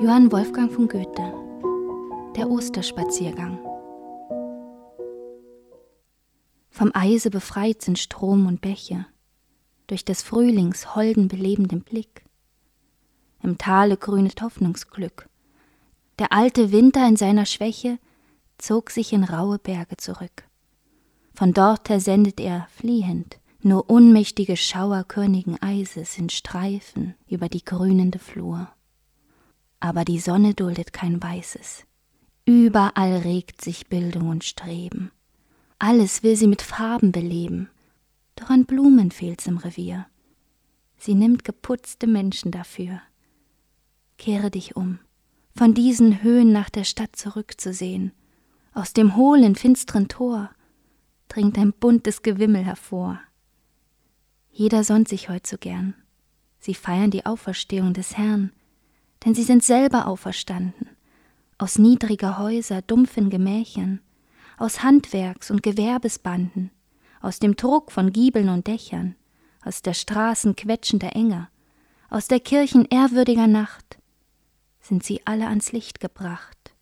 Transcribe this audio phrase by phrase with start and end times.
[0.00, 1.34] Johann Wolfgang von Goethe
[2.34, 3.58] Der Osterspaziergang
[6.70, 9.04] Vom Eise befreit sind Strom und Bäche,
[9.88, 12.24] durch des Frühlings holden belebenden Blick.
[13.42, 15.28] Im Tale grünet Hoffnungsglück.
[16.18, 17.98] Der alte Winter in seiner Schwäche
[18.56, 20.44] zog sich in raue Berge zurück.
[21.34, 27.66] Von dort her sendet er fliehend nur unmächtige Schauer körnigen Eises in Streifen über die
[27.66, 28.68] grünende Flur
[29.80, 31.84] aber die Sonne duldet kein Weißes.
[32.44, 35.10] Überall regt sich Bildung und Streben.
[35.78, 37.70] Alles will sie mit Farben beleben,
[38.36, 40.06] doch an Blumen fehlt's im Revier.
[40.98, 43.00] Sie nimmt geputzte Menschen dafür.
[44.18, 44.98] Kehre dich um,
[45.56, 48.12] von diesen Höhen nach der Stadt zurückzusehen.
[48.74, 50.50] Aus dem hohlen, finsteren Tor
[51.28, 53.20] dringt ein buntes Gewimmel hervor.
[54.50, 55.94] Jeder sonnt sich heut so gern.
[56.58, 58.52] Sie feiern die Auferstehung des Herrn,
[59.24, 60.88] denn sie sind selber auferstanden,
[61.58, 64.00] aus niedriger Häuser, dumpfen Gemächern,
[64.56, 66.70] aus Handwerks- und Gewerbesbanden,
[67.20, 69.14] aus dem Druck von Giebeln und Dächern,
[69.62, 71.50] aus der Straßen quetschender Enger,
[72.08, 73.98] aus der Kirchen ehrwürdiger Nacht,
[74.80, 76.74] sind sie alle ans Licht gebracht.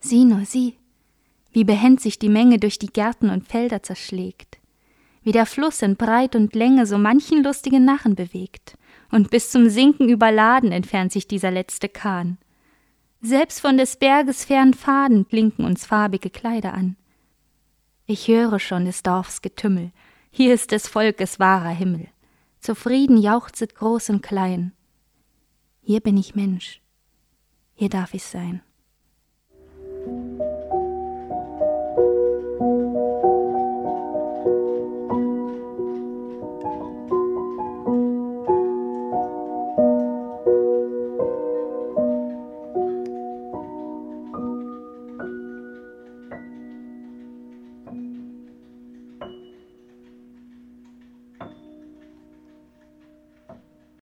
[0.00, 0.78] Sieh nur, sieh,
[1.52, 4.58] wie behend sich die Menge durch die Gärten und Felder zerschlägt,
[5.22, 8.76] wie der Fluss in Breit und Länge so manchen lustigen Narren bewegt,
[9.12, 12.38] und bis zum Sinken überladen entfernt sich dieser letzte Kahn.
[13.20, 16.96] Selbst von des Berges fernen Faden blinken uns farbige Kleider an.
[18.06, 19.92] Ich höre schon des Dorfs Getümmel,
[20.30, 22.08] hier ist des Volkes wahrer Himmel.
[22.58, 24.72] Zufrieden jauchzet groß und klein.
[25.82, 26.80] Hier bin ich Mensch,
[27.74, 28.62] hier darf ich sein.